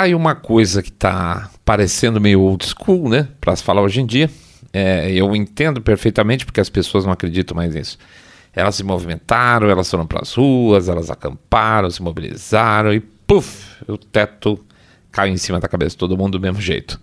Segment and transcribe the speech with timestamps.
[0.00, 3.28] Tá aí uma coisa que tá parecendo meio old school, né?
[3.38, 4.30] Para se falar hoje em dia.
[4.72, 7.98] É, eu entendo perfeitamente porque as pessoas não acreditam mais nisso.
[8.54, 13.98] Elas se movimentaram, elas foram para as ruas, elas acamparam, se mobilizaram e puf, o
[13.98, 14.64] teto
[15.12, 16.98] caiu em cima da cabeça de todo mundo do mesmo jeito.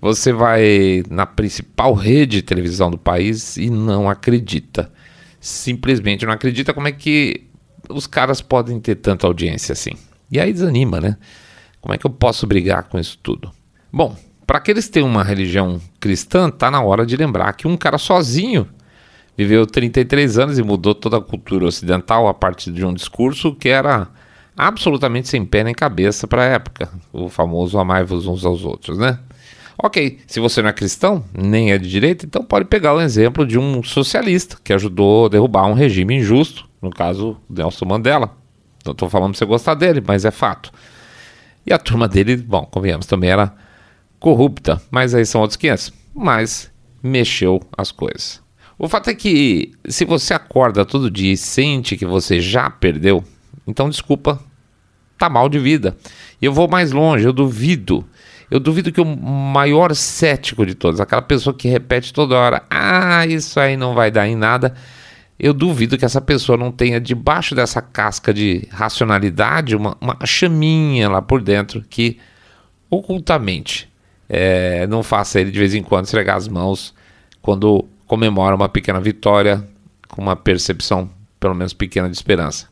[0.00, 4.90] Você vai na principal rede de televisão do país e não acredita.
[5.38, 7.46] Simplesmente não acredita como é que
[7.88, 9.92] os caras podem ter tanta audiência assim.
[10.28, 11.16] E aí desanima, né?
[11.84, 13.52] Como é que eu posso brigar com isso tudo?
[13.92, 17.76] Bom, para aqueles que têm uma religião cristã, tá na hora de lembrar que um
[17.76, 18.66] cara sozinho
[19.36, 23.68] viveu 33 anos e mudou toda a cultura ocidental a partir de um discurso que
[23.68, 24.08] era
[24.56, 29.18] absolutamente sem pé nem cabeça para a época, o famoso amai-vos uns aos outros, né?
[29.76, 33.46] Ok, se você não é cristão, nem é de direita, então pode pegar o exemplo
[33.46, 38.34] de um socialista que ajudou a derrubar um regime injusto, no caso Nelson Mandela.
[38.86, 40.72] Não estou falando para você gostar dele, mas é fato.
[41.66, 43.54] E a turma dele, bom, convenhamos, também era
[44.18, 45.92] corrupta, mas aí são outros 500.
[46.14, 46.70] Mas
[47.02, 48.42] mexeu as coisas.
[48.78, 53.22] O fato é que se você acorda todo dia e sente que você já perdeu,
[53.66, 54.40] então desculpa,
[55.18, 55.96] tá mal de vida.
[56.40, 58.04] E eu vou mais longe, eu duvido.
[58.50, 63.26] Eu duvido que o maior cético de todos, aquela pessoa que repete toda hora, ah,
[63.26, 64.74] isso aí não vai dar em nada,
[65.38, 71.08] eu duvido que essa pessoa não tenha debaixo dessa casca de racionalidade uma, uma chaminha
[71.08, 72.18] lá por dentro que
[72.88, 73.90] ocultamente
[74.28, 76.94] é, não faça ele de vez em quando esfregar as mãos
[77.42, 79.66] quando comemora uma pequena vitória
[80.08, 81.10] com uma percepção,
[81.40, 82.68] pelo menos pequena, de esperança.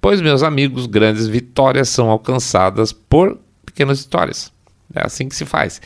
[0.00, 4.52] Pois, meus amigos, grandes vitórias são alcançadas por pequenas vitórias.
[4.94, 5.80] É assim que se faz.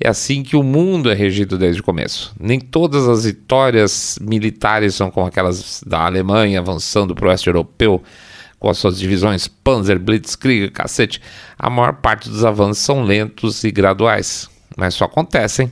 [0.00, 2.34] É assim que o mundo é regido desde o começo.
[2.40, 8.02] Nem todas as vitórias militares são como aquelas da Alemanha avançando para o oeste europeu
[8.58, 11.20] com as suas divisões Panzer, Blitzkrieg, cacete.
[11.58, 15.70] A maior parte dos avanços são lentos e graduais, mas só acontecem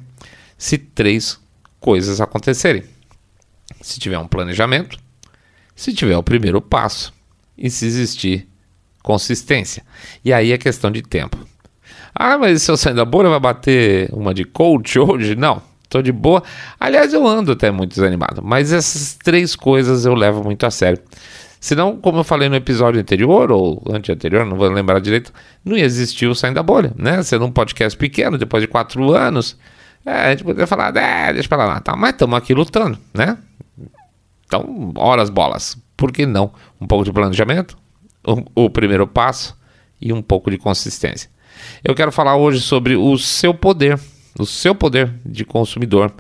[0.59, 1.41] se três
[1.81, 2.85] coisas acontecerem.
[3.81, 4.99] Se tiver um planejamento,
[5.75, 7.15] se tiver o primeiro passo
[7.57, 8.47] e se existir
[9.03, 9.83] consistência.
[10.25, 11.39] E aí é questão de tempo.
[12.15, 15.35] Ah, mas se eu sair da bolha vai bater uma de coach hoje?
[15.35, 16.43] Não, tô de boa.
[16.79, 21.01] Aliás, eu ando até muito desanimado, mas essas três coisas eu levo muito a sério.
[21.61, 25.33] Senão, como eu falei no episódio anterior, ou anterior, não vou lembrar direito,
[25.65, 27.23] não o Saindo da Bolha, né?
[27.23, 29.57] Sendo um podcast pequeno, depois de quatro anos,
[30.05, 33.39] é, a gente poderia falar, é, deixa pra lá, tá, mas estamos aqui lutando, né?
[34.45, 35.79] Então, horas bolas.
[35.97, 36.53] Por que não?
[36.81, 37.79] Um pouco de planejamento,
[38.27, 39.57] o, o primeiro passo
[40.01, 41.31] e um pouco de consistência.
[41.85, 43.99] Eu quero falar hoje sobre o seu poder,
[44.39, 46.13] o seu poder de consumidor,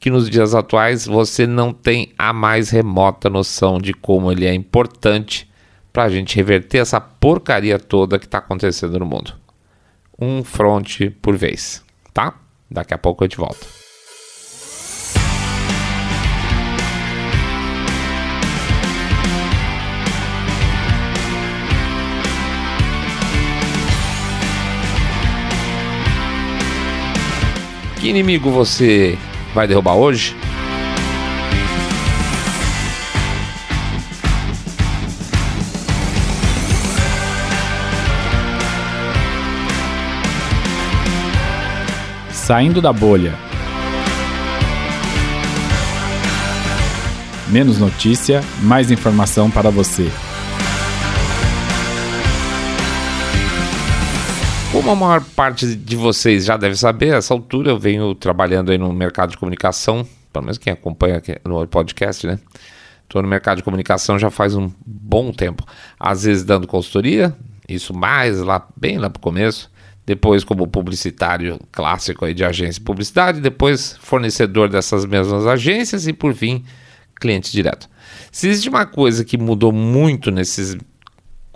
[0.00, 4.54] que nos dias atuais você não tem a mais remota noção de como ele é
[4.54, 5.48] importante
[5.92, 9.34] para a gente reverter essa porcaria toda que está acontecendo no mundo.
[10.20, 11.82] Um fronte por vez,
[12.12, 12.34] tá?
[12.70, 13.77] Daqui a pouco eu te volto.
[28.00, 29.18] Que inimigo você
[29.52, 30.36] vai derrubar hoje?
[42.30, 43.34] Saindo da bolha.
[47.48, 50.08] Menos notícia, mais informação para você.
[54.88, 58.78] Como a maior parte de vocês já deve saber, essa altura eu venho trabalhando aí
[58.78, 62.38] no mercado de comunicação, pelo menos quem acompanha no podcast, né?
[63.02, 65.62] Estou no mercado de comunicação já faz um bom tempo.
[66.00, 67.36] Às vezes dando consultoria,
[67.68, 69.70] isso mais lá, bem lá para o começo
[70.06, 76.14] depois como publicitário clássico aí de agência de publicidade, depois fornecedor dessas mesmas agências e
[76.14, 76.64] por fim
[77.20, 77.90] cliente direto.
[78.32, 80.78] Se existe uma coisa que mudou muito nesses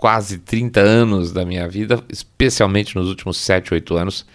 [0.03, 4.25] quase 30 anos da minha vida, especialmente nos últimos 7, 8 anos,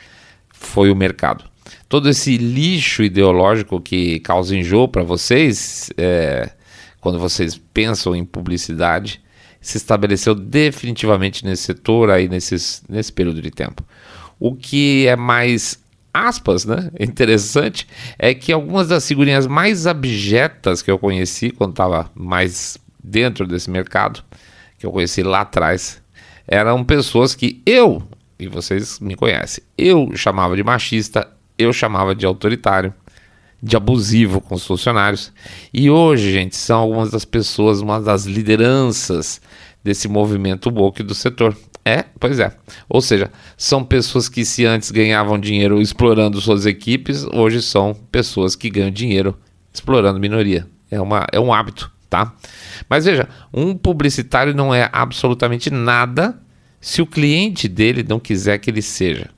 [0.49, 1.45] foi o mercado.
[1.91, 6.49] Todo esse lixo ideológico que causa enjoo para vocês, é,
[7.03, 9.21] quando vocês pensam em publicidade,
[9.61, 13.85] se estabeleceu definitivamente nesse setor aí nesses, nesse período de tempo.
[14.41, 15.79] O que é mais
[16.15, 16.91] aspas, né?
[16.99, 17.87] Interessante
[18.19, 23.71] é que algumas das figurinhas mais abjetas que eu conheci quando estava mais dentro desse
[23.71, 24.25] mercado,
[24.79, 26.01] que eu conheci lá atrás,
[26.47, 28.03] eram pessoas que eu,
[28.39, 31.29] e vocês me conhecem, eu chamava de machista,
[31.59, 32.95] eu chamava de autoritário,
[33.61, 35.33] de abusivo com os funcionários.
[35.75, 39.41] E hoje, gente, são algumas das pessoas, uma das lideranças
[39.83, 41.57] desse movimento woke do setor.
[41.85, 42.55] É, pois é.
[42.89, 48.55] Ou seja, são pessoas que se antes ganhavam dinheiro explorando suas equipes, hoje são pessoas
[48.55, 49.37] que ganham dinheiro
[49.73, 50.67] explorando minoria.
[50.91, 52.33] É, uma, é um hábito, tá?
[52.89, 56.39] Mas veja, um publicitário não é absolutamente nada
[56.81, 59.31] se o cliente dele não quiser que ele seja.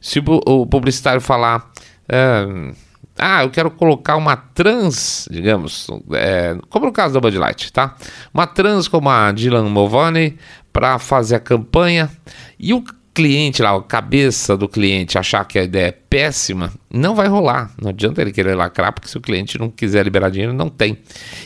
[0.00, 1.70] Se o, publicitário falar.
[2.08, 2.72] É,
[3.18, 7.94] ah, eu quero colocar uma trans, digamos, é, como no caso da Bud Light, tá?
[8.32, 10.38] Uma trans como a Dylan Mulvaney
[10.72, 12.10] para fazer a campanha
[12.58, 12.82] e o
[13.20, 17.70] cliente lá, a cabeça do cliente achar que a ideia é péssima, não vai rolar.
[17.80, 20.96] Não adianta ele querer lacrar, porque se o cliente não quiser liberar dinheiro, não tem.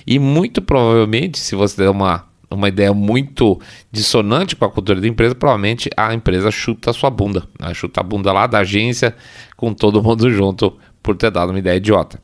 [0.07, 3.61] E muito provavelmente, se você der uma, uma ideia muito
[3.91, 7.43] dissonante com a cultura da empresa, provavelmente a empresa chuta a sua bunda.
[7.59, 7.75] Né?
[7.75, 9.13] Chuta a bunda lá da agência
[9.57, 12.23] com todo mundo junto por ter dado uma ideia idiota.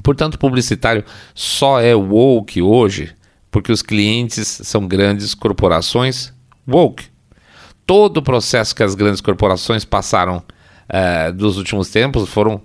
[0.00, 1.04] Portanto, publicitário
[1.34, 3.12] só é woke hoje
[3.50, 6.32] porque os clientes são grandes corporações
[6.68, 7.13] woke.
[7.86, 10.42] Todo o processo que as grandes corporações passaram
[10.88, 12.62] é, dos últimos tempos foram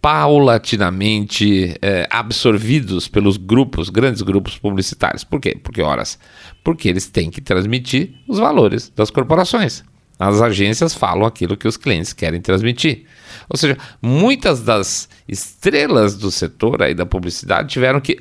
[0.00, 5.24] paulatinamente é, absorvidos pelos grupos, grandes grupos publicitários.
[5.24, 5.58] Por quê?
[5.62, 6.18] Porque, horas,
[6.64, 9.84] porque eles têm que transmitir os valores das corporações.
[10.20, 13.06] As agências falam aquilo que os clientes querem transmitir.
[13.48, 18.18] Ou seja, muitas das estrelas do setor aí da publicidade tiveram que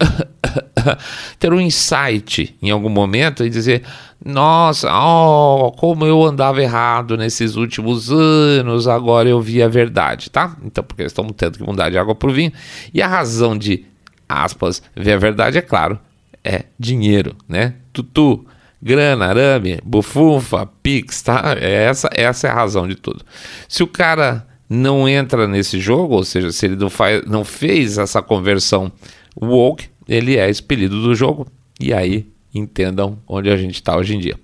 [1.38, 3.84] ter um insight em algum momento e dizer:
[4.24, 10.56] nossa, oh, como eu andava errado nesses últimos anos, agora eu vi a verdade, tá?
[10.63, 12.54] Então, porque eles estão tendo que mudar de água para o vinho.
[12.94, 13.86] E a razão de,
[14.28, 16.00] aspas, ver a verdade, é claro,
[16.45, 17.74] é dinheiro, né?
[17.92, 18.45] Tutu
[18.81, 21.56] grana, arame, bufunfa, pix, tá?
[21.60, 23.24] É essa, essa é a razão de tudo.
[23.68, 27.98] Se o cara não entra nesse jogo, ou seja, se ele não, faz, não fez
[27.98, 28.92] essa conversão
[29.40, 31.48] woke, ele é expelido do jogo.
[31.80, 34.38] E aí entendam onde a gente está hoje em dia.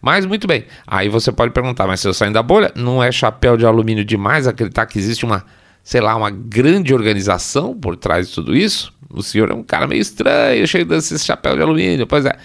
[0.00, 3.10] Mas muito bem, aí você pode perguntar, mas se eu sair da bolha, não é
[3.10, 5.44] chapéu de alumínio demais acreditar que existe uma,
[5.82, 8.92] sei lá, uma grande organização por trás de tudo isso?
[9.10, 12.36] O senhor é um cara meio estranho, cheio desses chapéu de alumínio, pois é.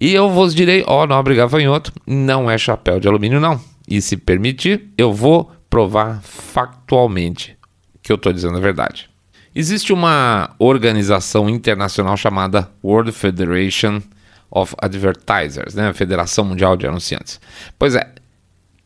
[0.00, 3.60] E eu vos direi, ó, nobre gafanhoto, não é chapéu de alumínio não.
[3.88, 7.56] E se permitir, eu vou provar factualmente
[8.02, 9.10] que eu estou dizendo a verdade.
[9.54, 14.02] Existe uma organização internacional chamada World Federation
[14.50, 15.92] of Advertisers, né?
[15.92, 17.40] Federação Mundial de Anunciantes.
[17.78, 18.06] Pois é,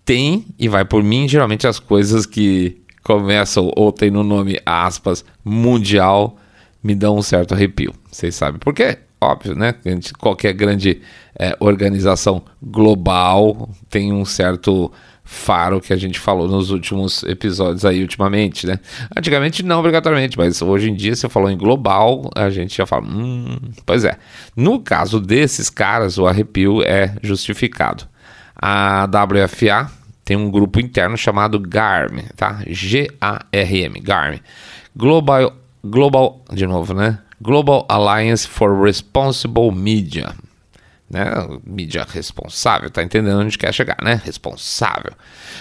[0.05, 5.25] tem e vai por mim geralmente as coisas que começam ou tem no nome aspas
[5.45, 6.37] mundial
[6.83, 7.93] me dão um certo arrepio.
[8.11, 8.99] Vocês sabem por quê?
[9.21, 9.75] Óbvio, né?
[10.19, 11.03] Qualquer grande
[11.39, 14.91] é, organização global tem um certo
[15.23, 18.81] faro que a gente falou nos últimos episódios aí ultimamente, né?
[19.17, 23.07] Antigamente não obrigatoriamente, mas hoje em dia você falou em global, a gente já fala,
[23.07, 23.57] hum,
[23.87, 24.17] pois é.
[24.57, 28.09] No caso desses caras, o arrepio é justificado.
[28.57, 29.91] A WFA
[30.25, 32.63] tem um grupo interno chamado GARM, tá?
[32.67, 34.41] G-A-R-M, GARM.
[34.97, 35.53] Global,
[35.85, 37.19] Global, de novo, né?
[37.41, 40.35] Global Alliance for Responsible Media
[41.11, 41.25] né?
[41.67, 44.23] Mídia responsável, tá entendendo onde quer chegar, né?
[44.25, 45.13] Responsável.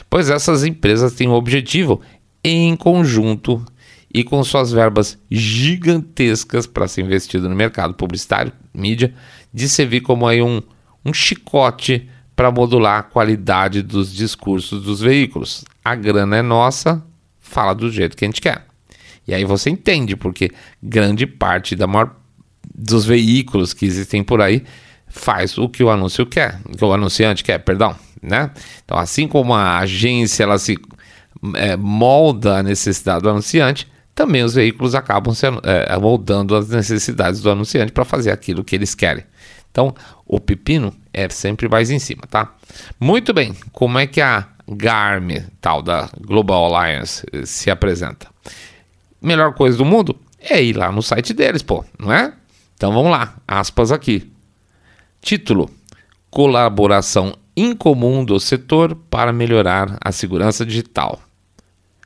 [0.07, 1.99] Pois essas empresas têm o objetivo,
[2.43, 3.65] em conjunto
[4.13, 9.13] e com suas verbas gigantescas para ser investido no mercado publicitário, mídia,
[9.51, 10.61] de servir como aí um,
[11.03, 15.65] um chicote para modular a qualidade dos discursos dos veículos.
[15.83, 17.03] A grana é nossa,
[17.39, 18.68] fala do jeito que a gente quer.
[19.29, 20.49] E aí você entende porque
[20.81, 22.15] grande parte da maior
[22.73, 24.63] dos veículos que existem por aí
[25.07, 28.49] faz o que o anúncio quer, que o anunciante quer, perdão, né?
[28.83, 30.79] Então, assim como a agência ela se
[31.55, 37.39] é, molda a necessidade do anunciante, também os veículos acabam sendo, é, moldando as necessidades
[37.39, 39.23] do anunciante para fazer aquilo que eles querem.
[39.69, 39.93] Então,
[40.25, 42.55] o pepino é sempre mais em cima, tá?
[42.99, 48.27] Muito bem, como é que a GARM, tal da Global Alliance, se apresenta?
[49.21, 52.33] Melhor coisa do mundo é ir lá no site deles, pô, não é?
[52.75, 54.31] Então vamos lá, aspas aqui.
[55.21, 55.69] Título:
[56.29, 61.19] Colaboração incomum do setor para melhorar a segurança digital.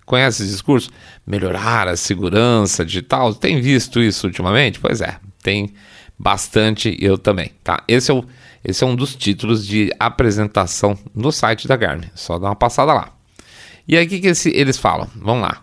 [0.05, 0.89] Conhece esse discurso?
[1.25, 3.33] Melhorar a segurança digital?
[3.33, 4.79] Tem visto isso ultimamente?
[4.79, 5.73] Pois é, tem
[6.17, 7.83] bastante, eu também, tá?
[7.87, 8.25] Esse é, o,
[8.63, 12.93] esse é um dos títulos de apresentação no site da Garmin, só dá uma passada
[12.93, 13.11] lá.
[13.87, 15.07] E aí o que, que esse, eles falam?
[15.15, 15.62] Vamos lá.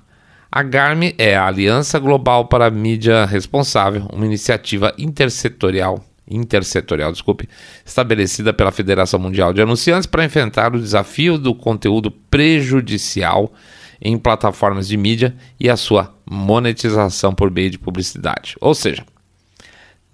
[0.52, 7.49] A Garmin é a Aliança Global para a Mídia Responsável, uma iniciativa intersetorial intersetorial, desculpe,
[7.85, 13.52] estabelecida pela Federação Mundial de Anunciantes para enfrentar o desafio do conteúdo prejudicial
[14.00, 18.54] em plataformas de mídia e a sua monetização por meio de publicidade.
[18.61, 19.04] Ou seja,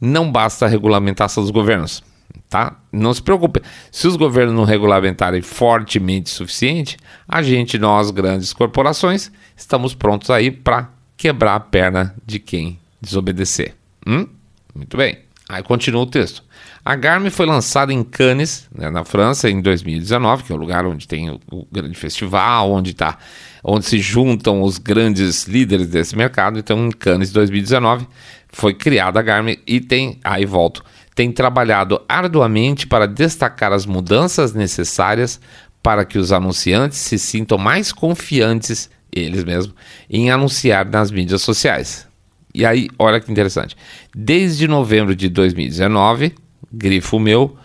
[0.01, 2.03] não basta a regulamentação dos governos.
[2.49, 2.81] tá?
[2.91, 3.61] Não se preocupe.
[3.93, 6.97] Se os governos não regulamentarem fortemente o suficiente,
[7.29, 13.75] a gente, nós, grandes corporações, estamos prontos aí para quebrar a perna de quem desobedecer.
[14.07, 14.27] Hum?
[14.75, 15.19] Muito bem.
[15.49, 16.43] Aí continua o texto.
[16.85, 20.85] A Garmin foi lançada em Cannes, né, na França, em 2019, que é o lugar
[20.87, 23.19] onde tem o, o grande festival, onde, tá,
[23.63, 26.59] onde se juntam os grandes líderes desse mercado.
[26.59, 28.07] Então, em Cannes 2019,
[28.49, 30.85] foi criada a Garmin e tem, aí volto,
[31.15, 35.41] tem trabalhado arduamente para destacar as mudanças necessárias
[35.83, 39.75] para que os anunciantes se sintam mais confiantes, eles mesmos,
[40.09, 42.07] em anunciar nas mídias sociais.
[42.55, 43.77] E aí, olha que interessante.
[44.15, 46.35] Desde novembro de 2019,
[46.73, 47.57] grifo meu,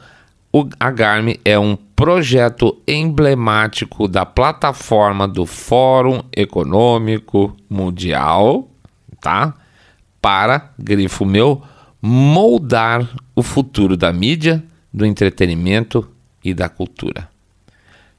[0.52, 8.70] o, a Garmin é um projeto emblemático da plataforma do Fórum Econômico Mundial,
[9.22, 9.54] tá?
[10.22, 11.64] Para, grifo meu,
[12.02, 14.62] moldar o futuro da mídia,
[14.94, 16.06] do entretenimento
[16.44, 17.31] e da cultura.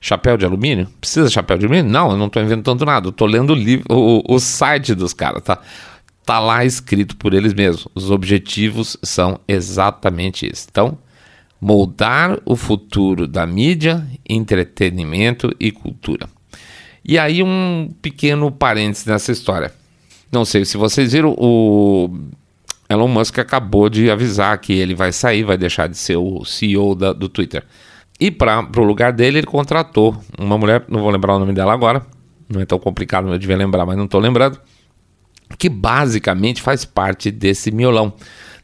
[0.04, 0.88] Chapéu de alumínio?
[1.00, 1.88] Precisa de chapéu de alumínio?
[1.88, 3.11] Não, eu não estou inventando nada.
[3.11, 5.61] Estou lendo o, livro, o, o site dos caras, tá?
[6.26, 7.87] Tá lá escrito por eles mesmos.
[7.94, 10.66] Os objetivos são exatamente isso.
[10.68, 10.99] Então,
[11.61, 16.28] moldar o futuro da mídia, entretenimento e cultura.
[17.04, 19.73] E aí um pequeno parênteses nessa história.
[20.32, 22.11] Não sei se vocês viram, o
[22.88, 26.97] Elon Musk acabou de avisar que ele vai sair, vai deixar de ser o CEO
[26.97, 27.64] da, do Twitter.
[28.23, 31.73] E para o lugar dele, ele contratou uma mulher, não vou lembrar o nome dela
[31.73, 32.07] agora,
[32.49, 34.61] não é tão complicado, eu devia lembrar, mas não estou lembrando
[35.59, 38.12] que basicamente faz parte desse miolão,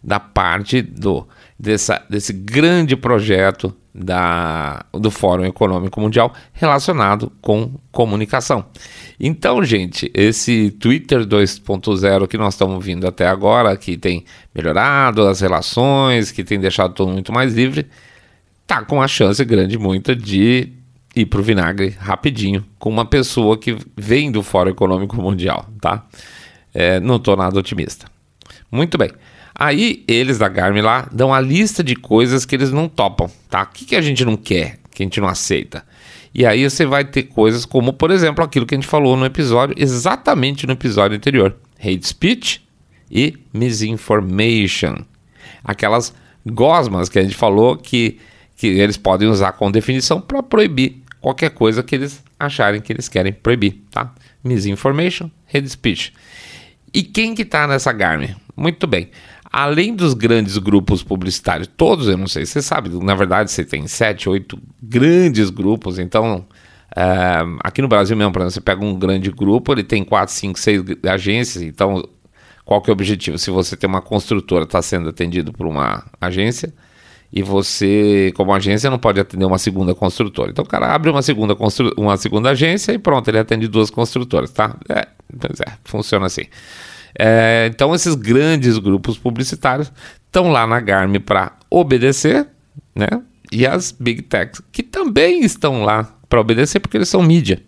[0.01, 1.27] da parte do,
[1.59, 8.65] dessa, desse grande projeto da, do Fórum Econômico Mundial relacionado com comunicação.
[9.19, 14.25] Então, gente, esse Twitter 2.0 que nós estamos vindo até agora, que tem
[14.55, 17.89] melhorado as relações, que tem deixado todo muito mais livre,
[18.69, 20.75] tá com a chance grande muita de
[21.17, 26.07] ir para o vinagre rapidinho com uma pessoa que vem do Fórum Econômico Mundial, tá?
[26.75, 28.07] É, não estou nada otimista.
[28.71, 29.11] Muito bem.
[29.55, 33.63] Aí eles da Garmin lá dão a lista de coisas que eles não topam, tá?
[33.63, 35.83] O que, que a gente não quer, que a gente não aceita?
[36.35, 39.25] E aí você vai ter coisas como, por exemplo, aquilo que a gente falou no
[39.25, 42.63] episódio, exatamente no episódio anterior: hate speech
[43.11, 44.99] e misinformation.
[45.65, 46.15] Aquelas
[46.47, 48.21] gosmas que a gente falou que,
[48.59, 53.09] que eles podem usar com definição para proibir qualquer coisa que eles acharem que eles
[53.09, 54.13] querem proibir, tá?
[54.43, 56.13] Misinformation, hate speech.
[56.93, 58.35] E quem que está nessa Garmin?
[58.57, 59.11] Muito bem.
[59.51, 63.87] Além dos grandes grupos publicitários, todos, eu não sei, você sabe, na verdade você tem
[63.87, 66.45] sete, oito grandes grupos, então
[66.97, 70.35] é, aqui no Brasil mesmo, por exemplo, você pega um grande grupo, ele tem quatro,
[70.35, 72.07] cinco, seis agências, então
[72.65, 73.39] qual que é o objetivo?
[73.39, 76.75] Se você tem uma construtora, está sendo atendido por uma agência,
[77.33, 80.51] e você, como agência, não pode atender uma segunda construtora.
[80.51, 81.93] Então o cara abre uma segunda, constru...
[81.97, 84.77] uma segunda agência e pronto, ele atende duas construtoras, tá?
[84.89, 85.07] É,
[85.39, 86.45] pois é, funciona assim.
[87.19, 89.93] É, então esses grandes grupos publicitários
[90.27, 92.47] estão lá na Garmin para obedecer,
[92.95, 93.09] né?
[93.53, 97.63] E as Big Techs, que também estão lá para obedecer porque eles são mídia.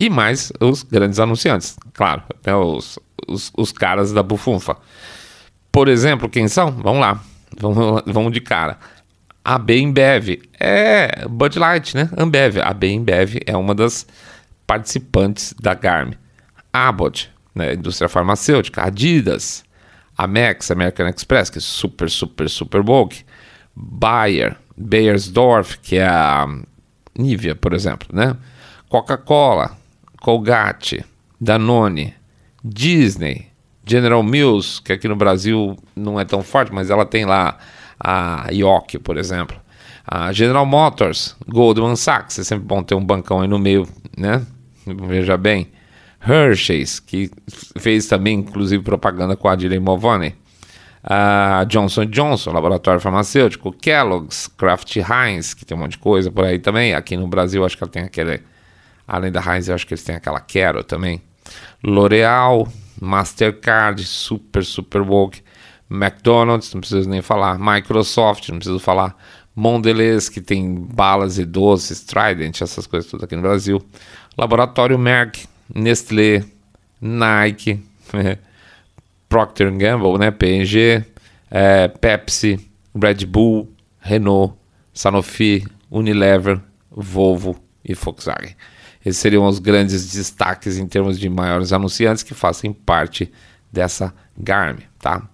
[0.00, 2.54] E mais os grandes anunciantes, claro, né?
[2.54, 4.76] os, os, os caras da bufunfa.
[5.70, 6.70] Por exemplo, quem são?
[6.70, 7.22] Vamos lá.
[7.58, 8.78] Vamos, vamos de cara.
[9.44, 12.08] A Bembev é Bud Light, né?
[12.16, 12.58] Ambev.
[12.62, 14.06] A Bembev é uma das
[14.66, 16.16] participantes da Garmin.
[16.72, 17.74] Abbott, né?
[17.74, 18.82] indústria farmacêutica.
[18.82, 19.64] Adidas.
[20.16, 23.24] Amex, American Express, que é super, super, super woke.
[23.74, 26.46] Bayer, Bayersdorf, que é a
[27.18, 28.36] Nivea, por exemplo, né?
[28.88, 29.76] Coca-Cola,
[30.20, 31.04] Colgate,
[31.40, 32.14] Danone,
[32.62, 33.51] Disney,
[33.84, 37.58] General Mills, que aqui no Brasil não é tão forte, mas ela tem lá
[37.98, 39.60] a York, por exemplo.
[40.06, 44.44] A General Motors, Goldman Sachs, é sempre bom ter um bancão aí no meio, né?
[44.86, 45.70] Veja bem.
[46.24, 47.30] Hershey's, que
[47.78, 50.34] fez também, inclusive, propaganda com a Adilei Movone.
[51.02, 53.72] A Johnson Johnson, laboratório farmacêutico.
[53.72, 56.94] Kellogg's, Kraft Heinz, que tem um monte de coisa por aí também.
[56.94, 58.40] Aqui no Brasil, acho que ela tem aquele.
[59.06, 61.20] Além da Heinz, eu acho que eles têm aquela Quero também.
[61.82, 62.68] L'Oreal,
[63.02, 65.42] Mastercard, super, super woke.
[65.90, 67.58] McDonald's, não preciso nem falar.
[67.58, 69.16] Microsoft, não preciso falar.
[69.56, 73.82] Mondelez, que tem balas e doces, Trident, essas coisas tudo aqui no Brasil.
[74.38, 76.44] Laboratório Merck, Nestlé,
[77.00, 77.84] Nike,
[79.28, 81.04] Procter Gamble, né, P&G,
[81.50, 83.68] é, Pepsi, Red Bull,
[83.98, 84.54] Renault,
[84.94, 88.54] Sanofi, Unilever, Volvo e Volkswagen.
[89.04, 93.32] Esses seriam os grandes destaques em termos de maiores anunciantes que fazem parte
[93.72, 95.28] dessa Garmin, tá?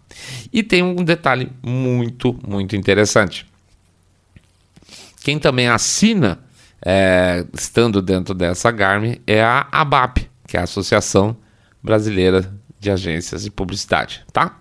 [0.52, 3.46] E tem um detalhe muito, muito interessante.
[5.22, 6.38] Quem também assina,
[6.84, 11.36] é, estando dentro dessa Garmin, é a ABAP, que é a Associação
[11.82, 14.58] Brasileira de Agências de Publicidade, tá?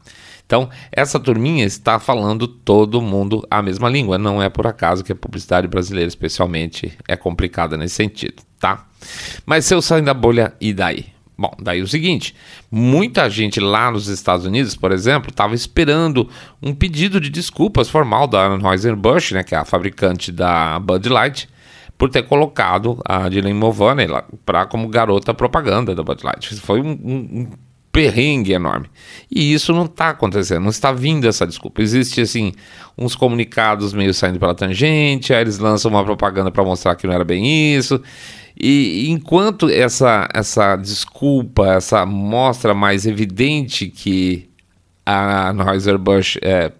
[0.48, 4.18] Então, essa turminha está falando todo mundo a mesma língua.
[4.18, 8.88] Não é por acaso que a publicidade brasileira, especialmente, é complicada nesse sentido, tá?
[9.46, 11.08] Mas se eu sair da bolha, e daí?
[11.38, 12.34] Bom, daí o seguinte:
[12.72, 16.30] muita gente lá nos Estados Unidos, por exemplo, estava esperando
[16.64, 21.50] um pedido de desculpas formal da Anheuser-Busch, né, que é a fabricante da Bud Light,
[21.98, 24.08] por ter colocado a Dylan Mulvaney
[24.46, 26.56] para como garota propaganda da Bud Light.
[26.56, 27.48] Foi um, um, um
[27.98, 28.88] perrengue enorme.
[29.30, 31.82] E isso não está acontecendo, não está vindo essa desculpa.
[31.82, 32.54] Existe assim
[32.96, 37.14] uns comunicados meio saindo pela tangente, aí eles lançam uma propaganda para mostrar que não
[37.16, 38.00] era bem isso.
[38.56, 44.48] E enquanto essa, essa desculpa, essa mostra mais evidente que
[45.04, 46.72] a Anheuser-Busch é,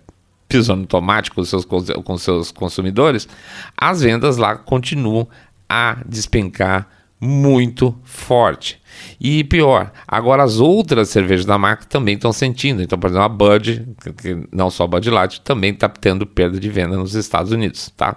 [0.48, 3.28] pisou no tomate com seus, com seus consumidores,
[3.76, 5.28] as vendas lá continuam
[5.68, 6.88] a despencar
[7.20, 8.80] muito forte.
[9.20, 12.82] E pior, agora as outras cervejas da marca também estão sentindo.
[12.82, 13.88] Então, por exemplo, a Bud,
[14.22, 17.92] que não só a Bud Light, também está tendo perda de venda nos Estados Unidos.
[17.96, 18.16] Tá?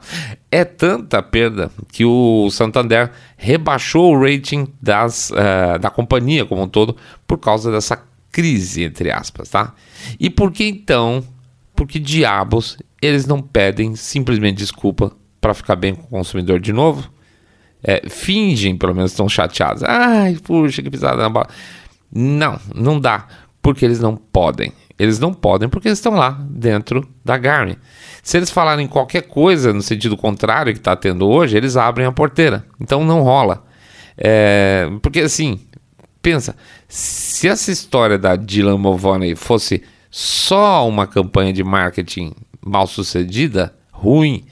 [0.50, 6.68] É tanta perda que o Santander rebaixou o rating das, uh, da companhia como um
[6.68, 9.48] todo por causa dessa crise, entre aspas.
[9.48, 9.74] Tá?
[10.18, 11.24] E por que então,
[11.74, 16.72] por que diabos eles não pedem simplesmente desculpa para ficar bem com o consumidor de
[16.72, 17.10] novo?
[17.82, 19.82] É, fingem, pelo menos, estão chateados.
[19.82, 21.48] Ai, puxa, que pisada na bola.
[22.12, 23.26] Não, não dá,
[23.62, 24.72] porque eles não podem.
[24.98, 27.76] Eles não podem porque eles estão lá dentro da Garmin.
[28.22, 32.12] Se eles falarem qualquer coisa no sentido contrário que está tendo hoje, eles abrem a
[32.12, 32.66] porteira.
[32.78, 33.64] Então não rola.
[34.16, 35.60] É, porque assim,
[36.20, 36.54] pensa,
[36.86, 44.44] se essa história da Dylan Mulvaney fosse só uma campanha de marketing mal sucedida, ruim,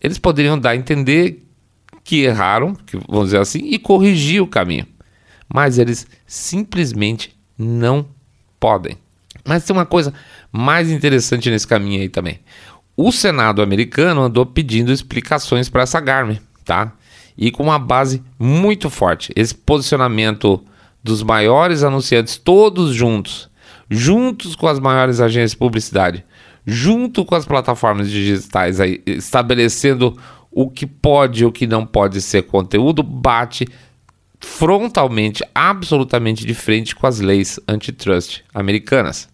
[0.00, 1.47] eles poderiam dar a entender
[2.08, 4.86] que erraram, que, vamos dizer assim, e corrigir o caminho.
[5.46, 8.06] Mas eles simplesmente não
[8.58, 8.96] podem.
[9.44, 10.14] Mas tem uma coisa
[10.50, 12.40] mais interessante nesse caminho aí também.
[12.96, 16.94] O Senado americano andou pedindo explicações para essa Garmin, tá?
[17.36, 19.30] E com uma base muito forte.
[19.36, 20.64] Esse posicionamento
[21.04, 23.50] dos maiores anunciantes todos juntos,
[23.90, 26.24] juntos com as maiores agências de publicidade,
[26.66, 30.16] junto com as plataformas digitais aí, estabelecendo
[30.50, 33.66] o que pode e o que não pode ser conteúdo bate
[34.40, 39.28] frontalmente, absolutamente de frente com as leis antitrust americanas.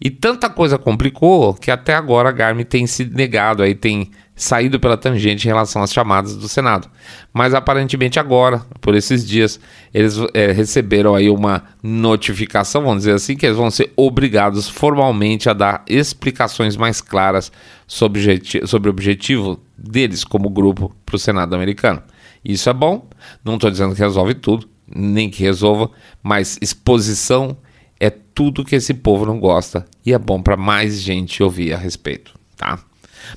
[0.00, 4.80] E tanta coisa complicou que até agora a Garmin tem se negado, aí tem saído
[4.80, 6.88] pela tangente em relação às chamadas do Senado.
[7.32, 9.60] Mas aparentemente agora, por esses dias,
[9.92, 15.48] eles é, receberam aí uma notificação, vamos dizer assim, que eles vão ser obrigados formalmente
[15.48, 17.52] a dar explicações mais claras
[17.86, 22.02] sobre, sobre o objetivo deles como grupo para o Senado americano.
[22.44, 23.08] Isso é bom,
[23.44, 25.90] não estou dizendo que resolve tudo, nem que resolva,
[26.22, 27.56] mas exposição
[28.00, 31.78] é tudo que esse povo não gosta e é bom para mais gente ouvir a
[31.78, 32.78] respeito, tá?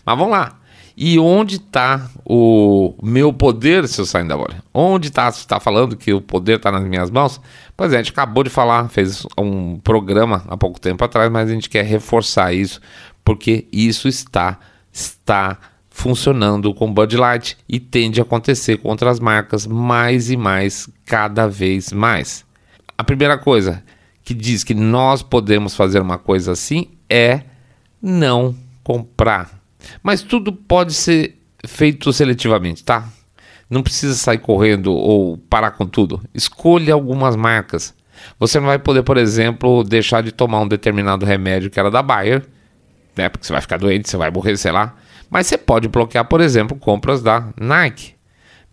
[0.04, 0.60] Mas vamos lá.
[0.98, 4.64] E onde está o meu poder, seu saindo da bolha?
[4.74, 5.28] Onde está?
[5.28, 7.42] está falando que o poder está nas minhas mãos?
[7.76, 11.50] Pois é, a gente acabou de falar, fez um programa há pouco tempo atrás, mas
[11.50, 12.80] a gente quer reforçar isso,
[13.26, 14.58] porque isso está,
[14.92, 15.60] está
[15.96, 21.48] funcionando com Bud Light e tende a acontecer com outras marcas mais e mais, cada
[21.48, 22.44] vez mais.
[22.98, 23.82] A primeira coisa
[24.22, 27.44] que diz que nós podemos fazer uma coisa assim é
[28.02, 28.54] não
[28.84, 29.58] comprar.
[30.04, 33.08] Mas tudo pode ser feito seletivamente, tá?
[33.70, 36.22] Não precisa sair correndo ou parar com tudo.
[36.34, 37.96] Escolha algumas marcas.
[38.38, 42.04] Você não vai poder, por exemplo, deixar de tomar um determinado remédio que era da
[42.04, 42.46] Bayer,
[43.16, 43.30] né?
[43.30, 44.94] Porque você vai ficar doente, você vai morrer, sei lá.
[45.30, 48.16] Mas você pode bloquear, por exemplo, compras da Nike.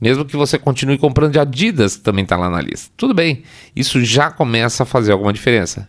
[0.00, 2.90] Mesmo que você continue comprando de Adidas, que também está lá na lista.
[2.96, 5.88] Tudo bem, isso já começa a fazer alguma diferença.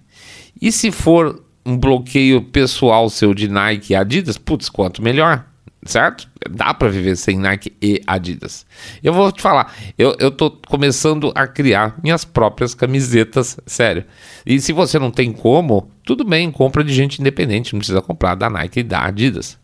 [0.62, 5.46] E se for um bloqueio pessoal seu de Nike e Adidas, putz, quanto melhor,
[5.86, 6.28] certo?
[6.50, 8.66] Dá para viver sem Nike e Adidas.
[9.02, 14.06] Eu vou te falar, eu, tô começando a criar minhas próprias camisetas, sério.
[14.46, 18.36] E se você não tem como, tudo bem, compra de gente independente, não precisa comprar
[18.36, 19.58] da Nike e da Adidas.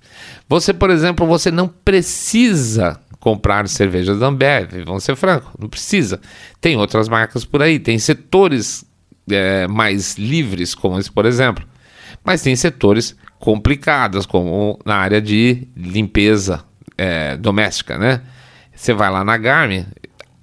[0.48, 6.20] Você, por exemplo, você não precisa comprar cervejas da Ambev, vamos ser francos, não precisa.
[6.62, 8.86] Tem outras marcas por aí, tem setores
[9.30, 11.66] é, mais livres, como esse, por exemplo.
[12.24, 16.64] Mas tem setores complicados, como na área de limpeza
[16.98, 18.22] é, doméstica, né?
[18.74, 19.86] Você vai lá na Garmin,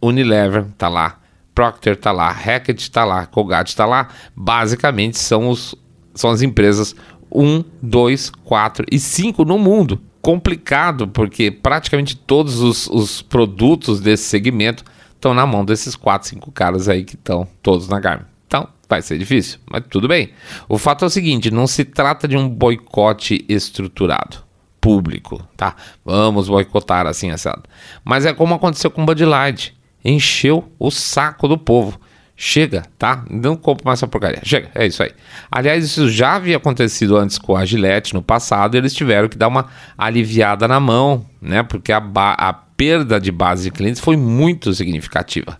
[0.00, 1.18] Unilever tá lá,
[1.54, 4.08] Procter tá lá, Hackett tá lá, Colgate tá lá.
[4.34, 5.74] Basicamente são, os,
[6.14, 6.94] são as empresas
[7.30, 14.24] 1, 2, 4 e 5 no mundo complicado, porque praticamente todos os, os produtos desse
[14.24, 14.84] segmento
[15.14, 18.24] estão na mão desses 4, 5 caras aí que estão todos na Garmin.
[18.46, 20.30] Então, vai ser difícil, mas tudo bem.
[20.68, 24.38] O fato é o seguinte: não se trata de um boicote estruturado
[24.80, 25.74] público, tá?
[26.04, 27.62] Vamos boicotar assim, assado.
[28.04, 29.76] Mas é como aconteceu com Bud Light.
[30.04, 32.00] Encheu o saco do povo.
[32.37, 33.25] Chega, tá?
[33.31, 34.40] Não compro mais essa porcaria.
[34.44, 35.11] Chega, é isso aí.
[35.51, 38.77] Aliás, isso já havia acontecido antes com a Gillette no passado.
[38.77, 41.62] Eles tiveram que dar uma aliviada na mão, né?
[41.62, 45.59] Porque a, a perda de base de clientes foi muito significativa.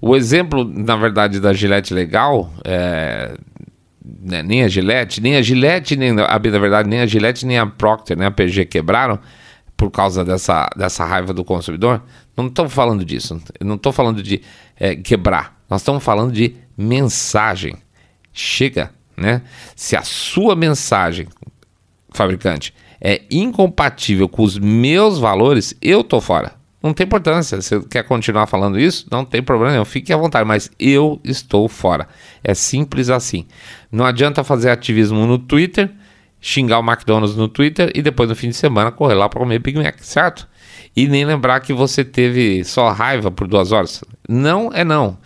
[0.00, 3.36] O exemplo, na verdade, da Gillette legal, é,
[4.02, 7.58] né, nem a Gillette, nem a Gillette, nem a na verdade, nem a Gillette, nem
[7.58, 9.18] a Procter, nem a PG quebraram
[9.76, 12.02] por causa dessa, dessa raiva do consumidor.
[12.36, 13.40] Não estou falando disso.
[13.60, 14.40] Não estou falando de
[14.78, 15.55] é, quebrar.
[15.68, 17.76] Nós estamos falando de mensagem.
[18.32, 19.42] Chega, né?
[19.74, 21.26] Se a sua mensagem,
[22.10, 26.54] fabricante, é incompatível com os meus valores, eu tô fora.
[26.82, 27.60] Não tem importância.
[27.60, 29.84] Se quer continuar falando isso, não tem problema nenhum.
[29.84, 32.06] Fique à vontade, mas eu estou fora.
[32.44, 33.46] É simples assim.
[33.90, 35.90] Não adianta fazer ativismo no Twitter,
[36.40, 39.58] xingar o McDonald's no Twitter e depois no fim de semana correr lá para comer
[39.58, 40.46] Big Mac, certo?
[40.94, 44.04] E nem lembrar que você teve só raiva por duas horas.
[44.28, 45.18] Não é não.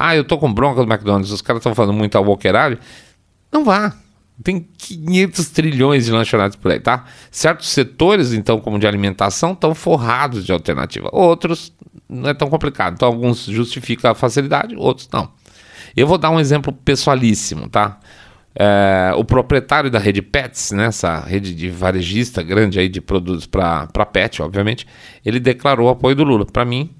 [0.00, 2.78] Ah, eu tô com bronca do McDonald's, os caras estão falando muito walkeragem.
[3.50, 3.94] Não vá.
[4.42, 7.04] Tem 500 trilhões de lanchonetes por aí, tá?
[7.30, 11.08] Certos setores, então, como de alimentação, estão forrados de alternativa.
[11.12, 11.72] Outros
[12.08, 12.94] não é tão complicado.
[12.94, 15.32] Então, alguns justificam a facilidade, outros não.
[15.96, 17.98] Eu vou dar um exemplo pessoalíssimo, tá?
[18.54, 23.46] É, o proprietário da rede Pets, né, essa rede de varejista grande aí de produtos
[23.46, 24.86] para pet, obviamente,
[25.24, 26.44] ele declarou apoio do Lula.
[26.44, 26.90] Para mim,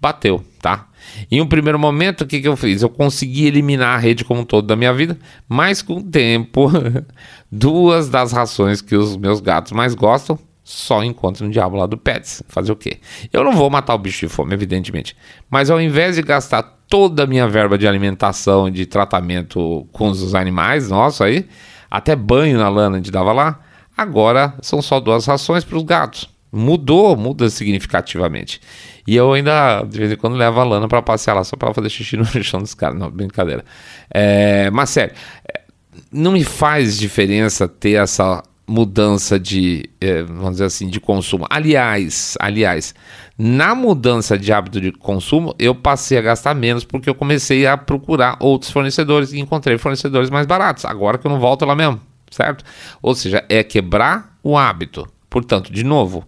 [0.00, 0.88] bateu, tá?
[1.30, 2.82] Em um primeiro momento, o que, que eu fiz?
[2.82, 6.70] Eu consegui eliminar a rede como um todo da minha vida, mas com o tempo,
[7.50, 11.96] duas das rações que os meus gatos mais gostam só encontram no diabo lá do
[11.96, 12.42] Pets.
[12.48, 12.98] Fazer o quê?
[13.32, 15.16] Eu não vou matar o bicho de fome, evidentemente,
[15.48, 20.08] mas ao invés de gastar toda a minha verba de alimentação e de tratamento com
[20.08, 21.48] os animais, nossa aí,
[21.88, 23.60] até banho na lana a gente dava lá,
[23.96, 26.35] agora são só duas rações para os gatos.
[26.52, 28.60] Mudou, muda significativamente.
[29.06, 31.72] E eu ainda, de vez em quando, levo a Lana para passear lá só para
[31.74, 32.98] fazer xixi no chão dos caras.
[32.98, 33.64] Não, brincadeira.
[34.10, 35.14] É, mas sério,
[35.46, 35.62] é,
[36.10, 41.46] não me faz diferença ter essa mudança de, é, vamos dizer assim, de consumo.
[41.48, 42.94] Aliás, aliás,
[43.38, 47.76] na mudança de hábito de consumo, eu passei a gastar menos porque eu comecei a
[47.76, 50.84] procurar outros fornecedores e encontrei fornecedores mais baratos.
[50.84, 52.64] Agora que eu não volto lá mesmo, certo?
[53.00, 55.06] Ou seja, é quebrar o hábito.
[55.30, 56.26] Portanto, de novo,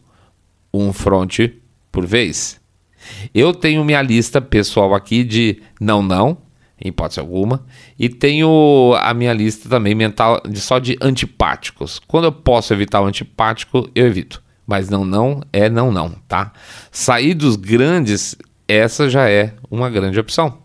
[0.73, 1.39] um front
[1.91, 2.61] por vez.
[3.35, 6.39] Eu tenho minha lista pessoal aqui de não, não,
[6.81, 7.65] em hipótese alguma,
[7.99, 12.01] e tenho a minha lista também mental de só de antipáticos.
[12.07, 14.43] Quando eu posso evitar o antipático, eu evito.
[14.67, 16.53] Mas não, não é não, não, tá?
[16.93, 20.59] Sair dos grandes, essa já é uma grande opção.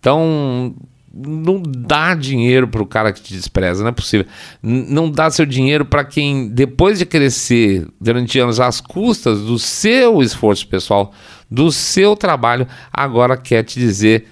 [0.00, 0.74] Então,
[1.14, 4.26] não dá dinheiro para o cara que te despreza, não é possível.
[4.62, 10.22] não dá seu dinheiro para quem, depois de crescer durante anos às custas do seu
[10.22, 11.12] esforço pessoal,
[11.50, 14.26] do seu trabalho, agora quer te dizer,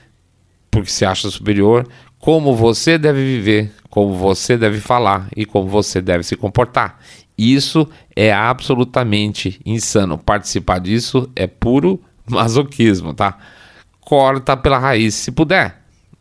[0.71, 1.87] porque se acha superior,
[2.19, 6.99] como você deve viver, como você deve falar e como você deve se comportar.
[7.37, 10.19] Isso é absolutamente insano.
[10.19, 13.39] Participar disso é puro masoquismo, tá?
[14.01, 15.80] Corta pela raiz se puder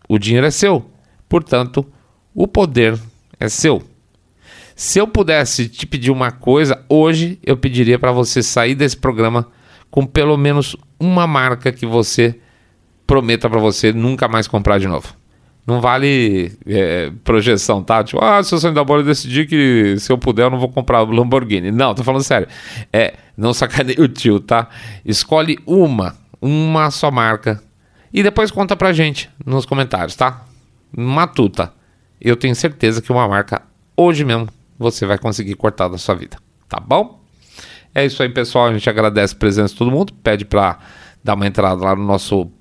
[0.10, 0.90] o dinheiro é seu,
[1.30, 1.86] portanto,
[2.34, 3.00] o poder
[3.40, 3.84] é seu.
[4.76, 9.48] Se eu pudesse te pedir uma coisa, hoje eu pediria para você sair desse programa
[9.92, 12.40] com pelo menos uma marca que você
[13.06, 15.14] prometa para você nunca mais comprar de novo.
[15.68, 18.04] Não vale é, projeção, tá?
[18.04, 20.70] Tipo, ah, se eu sair da bola decidir que se eu puder eu não vou
[20.70, 21.72] comprar Lamborghini.
[21.72, 22.48] Não, tô falando sério.
[22.92, 24.68] É, não sacaneie o tio, tá?
[25.06, 27.62] Escolhe uma, uma só marca
[28.14, 30.46] e depois conta pra gente nos comentários, tá?
[30.96, 31.74] Matuta.
[32.20, 33.62] Eu tenho certeza que uma marca
[33.96, 37.20] hoje mesmo você vai conseguir cortar da sua vida, tá bom?
[37.94, 38.68] É isso aí, pessoal.
[38.68, 40.14] A gente agradece a presença de todo mundo.
[40.14, 40.80] Pede para
[41.24, 42.52] dar uma entrada lá no nosso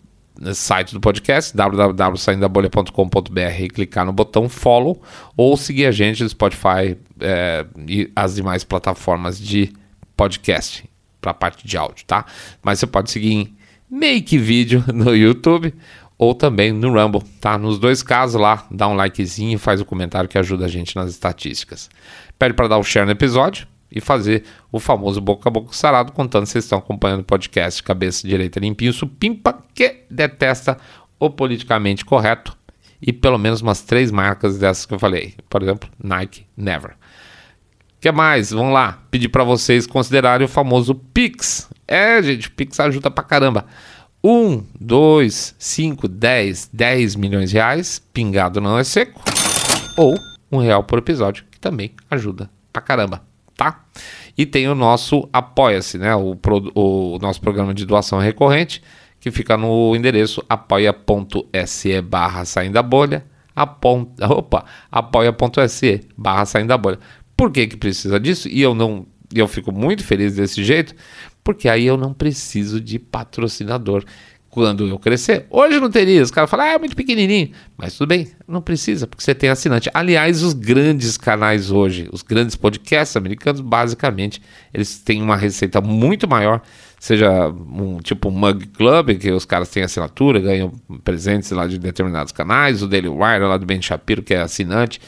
[0.55, 5.03] site do podcast, www.saindabolha.com.br e clicar no botão follow
[5.37, 9.73] ou seguir a gente no Spotify é, e as demais plataformas de
[10.17, 10.89] podcast
[11.21, 12.25] para parte de áudio, tá?
[12.63, 13.58] Mas você pode seguir em
[13.91, 15.75] make vídeo no YouTube
[16.19, 17.57] ou também no Rumble, tá?
[17.57, 20.97] Nos dois casos lá, dá um likezinho, faz o um comentário que ajuda a gente
[20.97, 21.89] nas estatísticas.
[22.39, 26.13] Pede para dar o share no episódio e fazer o famoso boca a boca sarado,
[26.13, 30.77] contando se vocês estão acompanhando o podcast Cabeça Direita Limpinho Supimpa, que detesta
[31.19, 32.57] o politicamente correto
[33.01, 35.35] e pelo menos umas três marcas dessas que eu falei.
[35.49, 36.97] Por exemplo, Nike, Never.
[38.01, 38.51] que mais?
[38.51, 41.71] Vamos lá, pedir para vocês considerarem o famoso Pix.
[41.89, 43.65] É, gente, Pix ajuda pra caramba.
[44.23, 49.23] 1, 2, 5, 10, 10 milhões de reais, pingado não é seco.
[49.97, 50.15] Ou
[50.53, 53.23] um real por episódio, que também ajuda pra caramba,
[53.57, 53.85] tá?
[54.37, 56.15] E tem o nosso Apoia-se, né?
[56.15, 58.83] O, pro, o nosso programa de doação recorrente,
[59.19, 63.25] que fica no endereço apoia.se barra saindo da bolha,
[63.57, 66.99] opa, apoia.se barra saindo da bolha.
[67.37, 68.49] Por que que precisa disso?
[68.49, 70.95] E eu não, eu fico muito feliz desse jeito,
[71.49, 74.05] porque aí eu não preciso de patrocinador
[74.51, 75.47] quando eu crescer.
[75.49, 77.53] Hoje não teria, os caras falam, ah, é muito pequenininho.
[77.75, 79.89] Mas tudo bem, não precisa, porque você tem assinante.
[79.95, 84.43] Aliás, os grandes canais hoje, os grandes podcasts americanos, basicamente,
[84.75, 86.61] eles têm uma receita muito maior,
[87.01, 90.71] seja um tipo um Mug Club, que os caras têm assinatura, ganham
[91.03, 95.01] presentes lá de determinados canais, o Daily Wire lá do Ben Shapiro, que é assinante.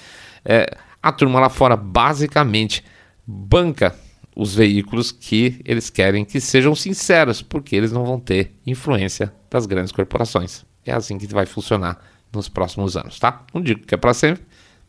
[0.43, 2.83] É, a turma lá fora, basicamente,
[3.27, 3.95] banca
[4.35, 9.67] os veículos que eles querem que sejam sinceros, porque eles não vão ter influência das
[9.67, 10.65] grandes corporações.
[10.85, 11.99] É assim que vai funcionar
[12.33, 13.45] nos próximos anos, tá?
[13.53, 14.43] Não digo que é para sempre,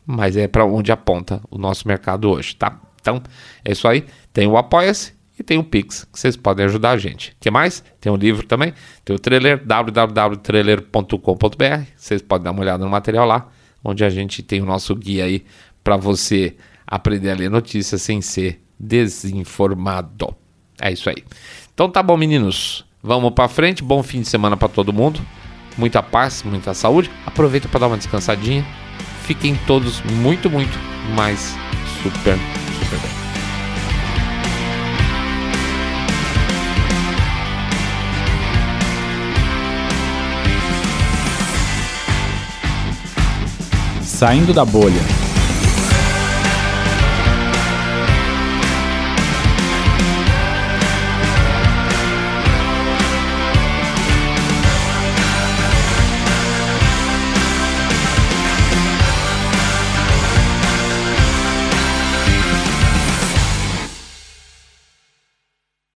[0.06, 2.80] mas é para onde aponta o nosso mercado hoje, tá?
[3.00, 3.22] Então,
[3.64, 4.06] é isso aí.
[4.32, 7.30] Tem o Apoia-se e tem o Pix, que vocês podem ajudar a gente.
[7.30, 7.82] O que mais?
[8.00, 8.72] Tem o livro também,
[9.04, 11.86] tem o trailer, www.trailer.com.br.
[11.96, 13.48] Vocês podem dar uma olhada no material lá,
[13.82, 15.44] onde a gente tem o nosso guia aí
[15.82, 16.54] para você
[16.86, 20.34] aprender a ler notícias sem ser desinformado.
[20.80, 21.24] É isso aí.
[21.72, 22.84] Então tá bom, meninos.
[23.00, 23.82] Vamos para frente.
[23.82, 25.20] Bom fim de semana para todo mundo.
[25.78, 27.10] Muita paz, muita saúde.
[27.24, 28.66] Aproveita para dar uma descansadinha.
[29.22, 30.76] Fiquem todos muito, muito
[31.14, 31.56] mais
[32.02, 32.36] super,
[32.80, 33.10] super bem.
[44.02, 45.31] Saindo da bolha.